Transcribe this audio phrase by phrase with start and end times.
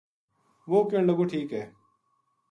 [0.69, 1.63] وہ کہن لگو ٹھیک ہے